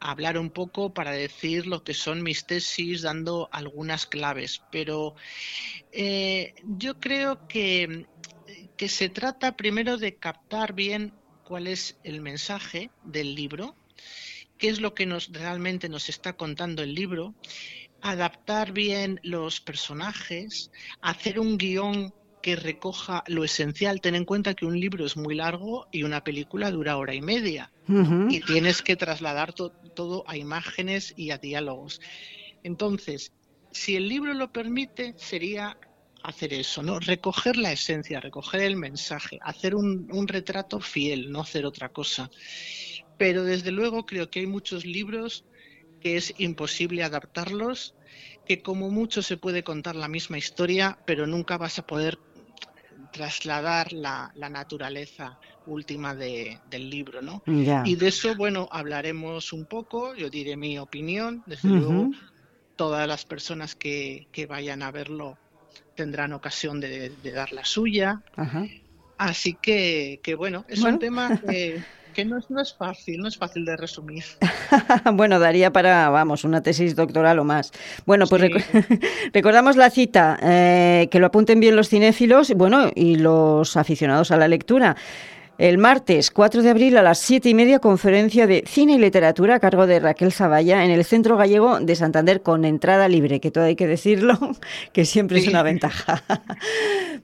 [0.00, 5.14] hablar un poco para decir lo que son mis tesis, dando algunas claves, pero
[5.92, 8.06] eh, yo creo que,
[8.76, 11.12] que se trata primero de captar bien
[11.44, 13.76] cuál es el mensaje del libro,
[14.58, 17.34] qué es lo que nos realmente nos está contando el libro,
[18.10, 24.00] adaptar bien los personajes, hacer un guion que recoja lo esencial.
[24.00, 27.20] Ten en cuenta que un libro es muy largo y una película dura hora y
[27.22, 27.72] media.
[28.30, 32.00] Y tienes que trasladar to- todo a imágenes y a diálogos.
[32.62, 33.32] Entonces,
[33.70, 35.76] si el libro lo permite, sería
[36.22, 36.98] hacer eso, ¿no?
[37.00, 42.28] Recoger la esencia, recoger el mensaje, hacer un, un retrato fiel, no hacer otra cosa.
[43.16, 45.46] Pero desde luego creo que hay muchos libros
[46.00, 47.95] que es imposible adaptarlos,
[48.46, 52.20] que como mucho se puede contar la misma historia, pero nunca vas a poder
[53.10, 57.42] trasladar la, la naturaleza última de- del libro, ¿no?
[57.82, 62.08] Y de eso, bueno, hablaremos un poco, yo diré mi opinión, desde luego
[62.76, 65.40] todas las personas que, que vayan a verlo
[65.94, 68.66] tendrán ocasión de, de dar la suya, Ajá.
[69.18, 70.86] así que, que bueno, es Bueno.
[70.86, 71.84] un tema que,
[72.16, 74.24] que no, es, no es fácil, no es fácil de resumir.
[75.12, 77.72] bueno, daría para, vamos, una tesis doctoral o más.
[78.06, 78.50] Bueno, pues Sí.
[79.34, 84.36] recordamos la cita, eh, que lo apunten bien los cinéfilos, bueno, y los aficionados a
[84.38, 84.96] la lectura.
[85.58, 89.54] El martes 4 de abril a las 7 y media, conferencia de cine y literatura
[89.54, 93.50] a cargo de Raquel Zavalla en el Centro Gallego de Santander con entrada libre, que
[93.50, 94.38] todo hay que decirlo,
[94.92, 96.22] que siempre es una ventaja.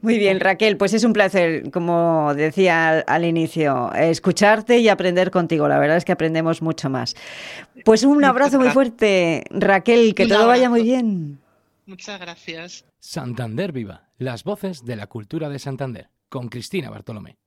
[0.01, 5.29] Muy bien, Raquel, pues es un placer, como decía al, al inicio, escucharte y aprender
[5.29, 5.67] contigo.
[5.67, 7.15] La verdad es que aprendemos mucho más.
[7.85, 11.39] Pues un abrazo muy fuerte, Raquel, que todo vaya muy bien.
[11.85, 12.85] Muchas gracias.
[12.97, 17.37] Santander Viva, las voces de la cultura de Santander, con Cristina Bartolomé.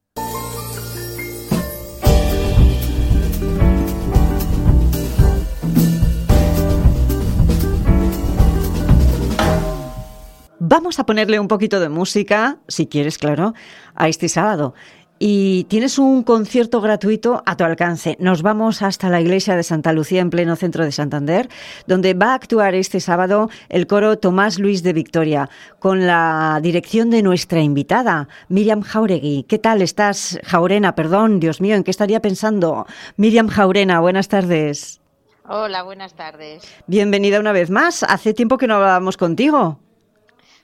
[10.76, 13.54] Vamos a ponerle un poquito de música, si quieres, claro,
[13.94, 14.74] a este sábado.
[15.18, 18.18] Y tienes un concierto gratuito a tu alcance.
[18.20, 21.48] Nos vamos hasta la iglesia de Santa Lucía en pleno centro de Santander,
[21.86, 27.08] donde va a actuar este sábado el coro Tomás Luis de Victoria, con la dirección
[27.08, 29.46] de nuestra invitada, Miriam Jauregui.
[29.48, 30.94] ¿Qué tal estás, Jaurena?
[30.94, 32.84] Perdón, Dios mío, ¿en qué estaría pensando?
[33.16, 35.00] Miriam Jaurena, buenas tardes.
[35.48, 36.64] Hola, buenas tardes.
[36.86, 38.02] Bienvenida una vez más.
[38.02, 39.80] Hace tiempo que no hablábamos contigo.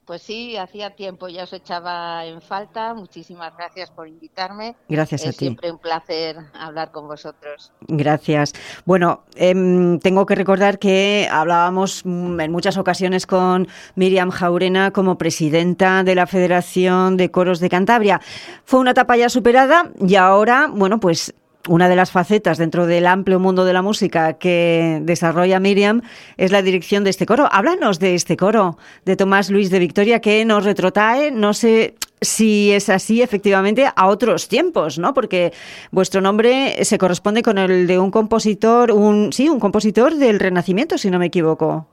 [0.04, 2.92] Pues sí, hacía tiempo, ya os echaba en falta.
[2.92, 4.74] Muchísimas gracias por invitarme.
[4.88, 5.44] Gracias a es ti.
[5.44, 7.72] siempre un placer hablar con vosotros.
[7.82, 8.52] Gracias.
[8.84, 15.18] Bueno, em, tengo que recordar que hablábamos mm, en muchas ocasiones con Miriam Jaurena como
[15.18, 18.20] presidenta de la Federación de Coros de Cantabria.
[18.64, 21.32] Fue una etapa ya superada y ahora, bueno, pues
[21.68, 26.02] una de las facetas dentro del amplio mundo de la música que desarrolla Miriam
[26.36, 27.48] es la dirección de este coro.
[27.50, 32.72] Háblanos de este coro de Tomás Luis de Victoria que nos retrotrae, no sé si
[32.72, 35.12] es así efectivamente a otros tiempos, ¿no?
[35.12, 35.52] Porque
[35.90, 40.98] vuestro nombre se corresponde con el de un compositor, un sí, un compositor del Renacimiento,
[40.98, 41.86] si no me equivoco.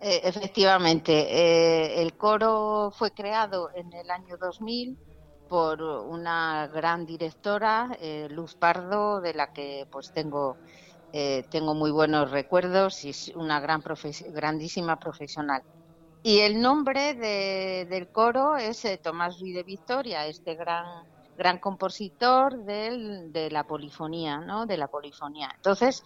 [0.00, 4.96] Eh, efectivamente, eh, el coro fue creado en el año 2000
[5.50, 10.56] por una gran directora, eh, Luz Pardo, de la que pues tengo
[11.50, 13.82] tengo muy buenos recuerdos y es una gran
[14.32, 15.60] grandísima profesional.
[16.22, 20.86] Y el nombre del coro es Tomás Luis de Victoria, este gran
[21.36, 24.66] gran compositor de la polifonía, ¿no?
[24.66, 25.50] De la polifonía.
[25.56, 26.04] Entonces,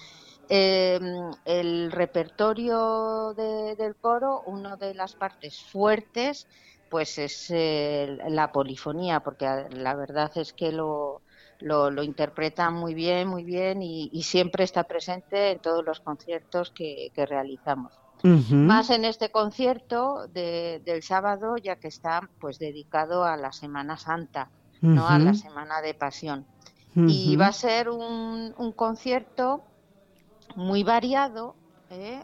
[0.49, 6.47] Em, el repertorio del coro, una de las partes fuertes,
[6.95, 11.23] pues es la polifonía, porque la verdad es que lo,
[11.59, 17.11] lo, interpreta muy bien, muy bien y, siempre está presente en todos los conciertos que,
[17.17, 17.93] realizamos.
[18.23, 24.51] Más en este concierto del sábado, ya que está pues dedicado a la Semana Santa,
[24.81, 26.47] no a la Semana de Pasión.
[26.95, 29.65] Y va a ser un, un concierto
[30.55, 31.57] muy variado.
[31.91, 32.23] ¿eh?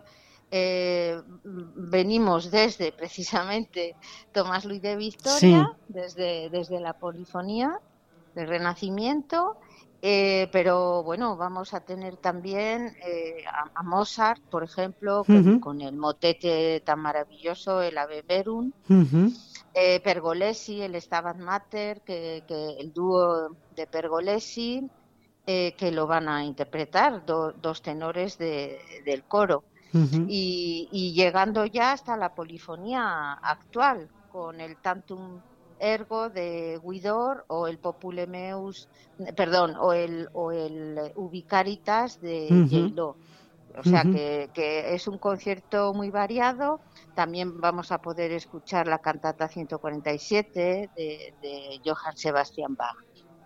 [0.50, 3.94] Eh, venimos desde precisamente
[4.32, 7.78] Tomás Luis de Victoria, desde, desde la polifonía
[8.34, 9.58] del Renacimiento,
[10.02, 12.96] eh, pero bueno, vamos a tener también
[13.74, 15.24] a, Mozart, por ejemplo,
[15.60, 18.72] con, el motete tan maravilloso, el Ave Verum,
[20.02, 24.90] Pergolesi, el Stabat Mater, que, que el dúo de Pergolesi,
[25.52, 29.64] eh, que lo van a interpretar, dos tenores del coro.
[29.92, 35.40] Y, llegando ya hasta la polifonía actual, con el tantum
[35.78, 38.88] ergo de Guidor o el Populemeus,
[39.36, 43.14] perdón, o el, o el Ubicaritas de uh
[43.78, 46.80] O sea que, que, es un concierto muy variado.
[47.14, 52.96] También vamos a poder escuchar la cantata 147 de, de Johann Sebastian Bach.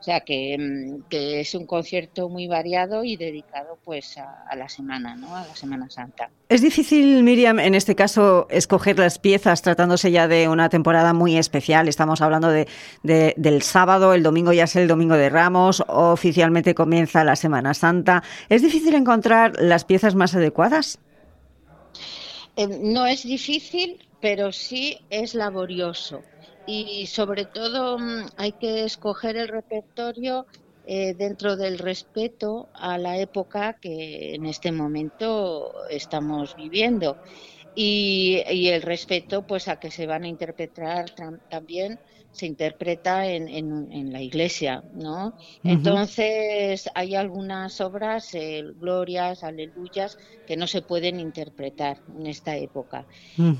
[0.04, 5.16] O sea mm, que, es un concierto muy variado y dedicado pues a, la semana,
[5.16, 5.34] ¿no?
[5.34, 6.28] A la Semana Santa.
[6.50, 11.38] Es difícil, Miriam, en este caso, escoger las piezas tratándose ya de una temporada muy
[11.38, 11.88] especial.
[11.88, 12.66] Estamos hablando de,
[13.02, 18.22] del sábado, el domingo ya es el domingo de Ramos, oficialmente comienza la Semana Santa.
[18.50, 20.98] ¿Es difícil encontrar las piezas más adecuadas?
[22.56, 26.20] Eh, no es difícil, pero sí es laborioso
[26.64, 30.46] y sobre todo mm, hay que escoger el repertorio
[30.84, 37.20] eh, dentro del respeto a la época que en este momento estamos viviendo.
[37.74, 41.06] Y, y el respeto pues a que se van a interpretar
[41.48, 42.00] también
[42.34, 45.34] se interpreta en, en, la iglesia, ¿no?
[45.62, 53.06] Entonces hay algunas obras, eh, glorias, aleluyas, que no se pueden interpretar en esta época.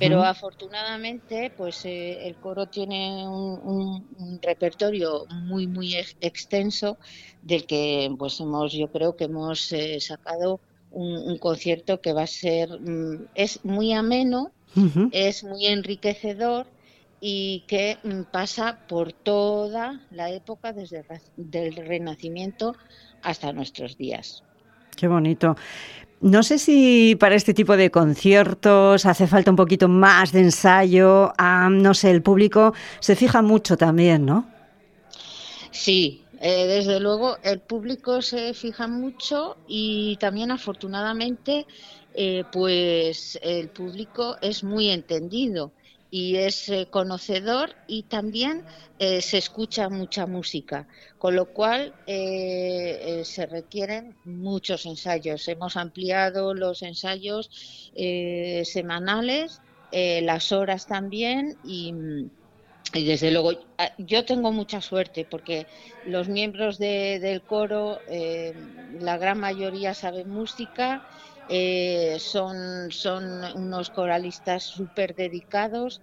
[0.01, 6.99] Pero afortunadamente, pues eh, el coro tiene un, repertorio muy, muy extenso
[7.43, 10.61] del que, pues hemos, yo creo que hemos eh, sacado
[10.91, 14.51] un, concierto que va a ser, mm, es muy ameno,
[15.12, 16.66] es muy enriquecedor
[17.27, 21.07] y que mm, pasa por toda la época desde
[21.39, 22.77] el Renacimiento
[23.22, 24.45] hasta nuestros días.
[24.95, 25.57] Qué bonito.
[26.20, 31.33] No sé si para este tipo de conciertos hace falta un poquito más de ensayo.
[31.39, 34.47] Ah, no sé, el público se fija mucho también, ¿no?
[35.70, 41.66] Sí, eh, desde luego el público se fija mucho y también afortunadamente
[42.12, 45.72] eh, pues el público es muy entendido
[46.14, 48.64] y es eh, conocedor y también
[49.00, 50.86] eh, se escucha mucha música,
[51.18, 55.48] con lo cual eh, se requieren muchos ensayos.
[55.48, 57.50] Hemos ampliado los ensayos
[58.64, 59.60] semanales,
[59.90, 61.92] las horas también y,
[62.95, 63.53] y, desde luego
[63.99, 65.66] yo tengo mucha suerte porque
[66.05, 71.03] los miembros del coro, la gran mayoría saben música
[71.47, 76.01] eh, son, son unos coralistas súper dedicados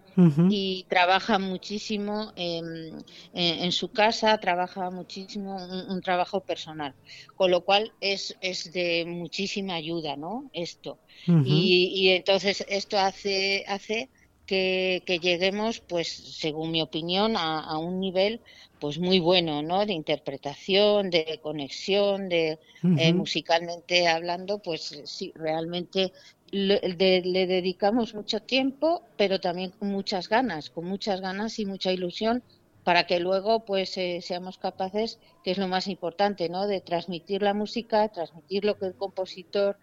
[0.49, 5.55] y trabajan muchísimo en, su casa, trabaja muchísimo
[5.89, 6.93] un, trabajo personal,
[7.35, 10.49] con lo cual es, es de muchísima ayuda, ¿no?
[10.53, 10.99] Esto.
[11.25, 14.11] y, entonces esto hace, hace
[14.45, 18.41] que, lleguemos, pues, según mi opinión, a un nivel
[18.81, 19.85] pues muy bueno, ¿no?
[19.85, 22.57] De interpretación, de conexión, de
[22.97, 26.11] eh, musicalmente hablando, pues sí, realmente
[26.49, 32.41] le, dedicamos mucho tiempo, pero también con muchas ganas, con muchas ganas y mucha ilusión
[32.83, 36.65] para que luego pues eh, seamos capaces, que es lo más importante, ¿no?
[36.65, 39.77] De transmitir la música, transmitir lo que el compositor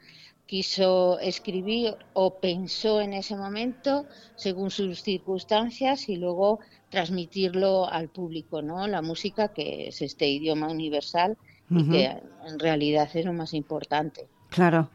[0.48, 8.62] quiso escribir o pensó en ese momento según sus circunstancias y luego transmitirlo al público,
[8.62, 8.86] ¿no?
[8.86, 11.36] La música que es este idioma universal
[11.70, 12.04] y que
[12.46, 14.26] en realidad es lo más importante.
[14.48, 14.88] Claro.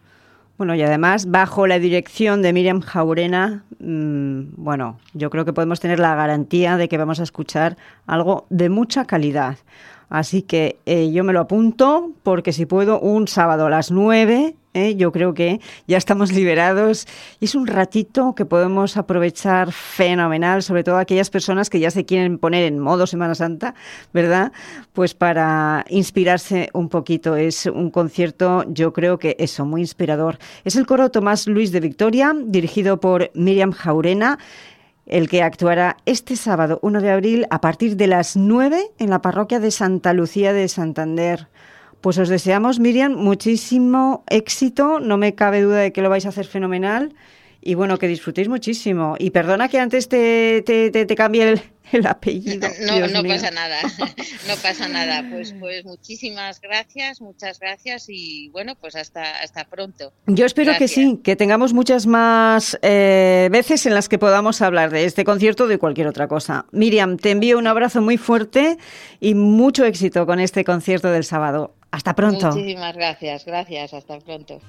[0.57, 5.79] Bueno, y además, bajo la dirección de Miriam Jaurena, mmm, bueno, yo creo que podemos
[5.79, 7.77] tener la garantía de que vamos a escuchar
[8.07, 9.57] algo de mucha calidad.
[10.09, 14.55] Así que eh, yo me lo apunto porque si puedo, un sábado a las 9
[14.73, 14.95] ¿eh?
[14.95, 17.07] yo creo que ya estamos liberados
[17.39, 22.37] es un ratito que podemos aprovechar fenomenal, sobre todo aquellas personas que ya se quieren
[22.37, 23.75] poner en modo Semana Santa,
[24.13, 24.51] ¿verdad?
[24.93, 27.35] Pues para inspirarse un poquito.
[27.35, 30.37] Es un concierto, yo creo que eso, muy inspirador.
[30.63, 34.39] Es el coro Tomás Luis de Victoria, dirigido por Miriam Jaurena
[35.05, 39.21] el que actuará este sábado 1 de abril a partir de las 9 en la
[39.21, 41.47] parroquia de Santa Lucía de Santander.
[42.01, 44.99] Pues os deseamos, Miriam, muchísimo éxito.
[44.99, 47.13] No me cabe duda de que lo vais a hacer fenomenal.
[47.65, 49.15] Y bueno, que disfrutéis muchísimo.
[49.17, 51.61] Y perdona que antes te, te, te, cambie el,
[51.93, 52.67] el, apellido.
[52.81, 53.77] No, no pasa nada,
[54.47, 55.25] no pasa nada.
[55.31, 60.11] Pues, pues muchísimas gracias, muchas gracias y bueno, pues hasta, hasta pronto.
[60.27, 64.91] Yo espero que sí, que tengamos muchas más eh, veces en las que podamos hablar
[64.91, 66.65] de este concierto o de cualquier otra cosa.
[66.71, 68.77] Miriam, te envío un abrazo muy fuerte
[69.21, 71.75] y mucho éxito con este concierto del sábado.
[71.91, 72.47] Hasta pronto.
[72.47, 74.59] Muchísimas gracias, gracias, hasta pronto.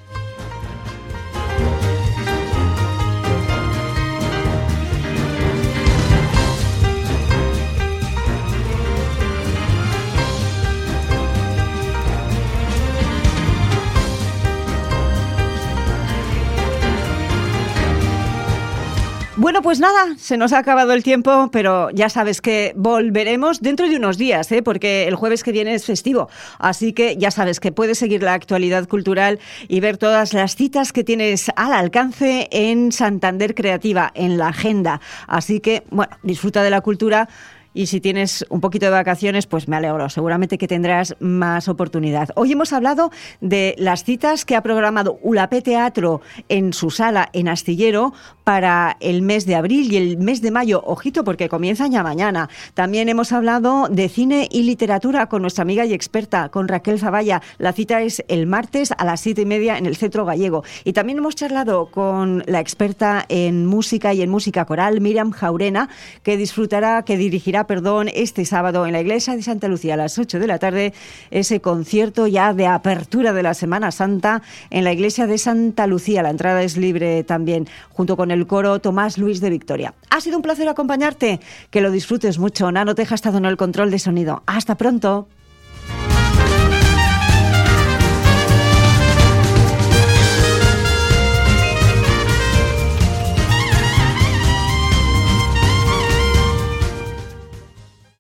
[19.37, 23.89] Bueno, pues nada, se nos ha acabado el tiempo, pero ya sabes que volveremos dentro
[23.89, 24.63] de unos días, ¿eh?
[24.63, 26.29] porque el jueves que viene es festivo.
[26.61, 30.93] Así que ya sabes que puedes seguir la actualidad cultural y ver todas las citas
[30.93, 35.01] que tienes al alcance en Santander Creativa, en la agenda.
[35.27, 37.29] Así que, bueno, disfruta de la cultura
[37.75, 40.09] y si tienes un poquito de vacaciones, pues me alegro.
[40.09, 42.31] Seguramente que tendrás más oportunidad.
[42.37, 43.11] Hoy hemos hablado
[43.41, 48.15] de las citas que ha programado ULAP Teatro en su sala en Astillero
[48.45, 50.83] para el mes de abril y el mes de mayo.
[50.85, 52.49] Ojito, porque comienzan ya mañana.
[52.75, 57.43] También hemos hablado de cine y literatura con nuestra amiga y experta, con Raquel Zavalla.
[57.59, 60.63] La cita es el martes a las siete y media en el Centro Gallego.
[60.85, 65.89] Y también hemos charlado con la experta en música y en música coral, Miriam Jaurena,
[66.23, 70.19] que disfrutará, que dirigirá perdón, este sábado en la iglesia de Santa Lucía a las
[70.19, 70.93] 8 de la tarde
[71.31, 76.23] ese concierto ya de apertura de la Semana Santa en la iglesia de Santa Lucía.
[76.23, 79.95] La entrada es libre también, junto con el coro Tomás Luis de Victoria.
[80.11, 81.41] Ha sido un placer acompañarte,
[81.71, 82.71] que lo disfrutes mucho.
[82.71, 84.43] Nano Teja ha estado en el control de sonido.
[84.47, 85.29] Hasta pronto.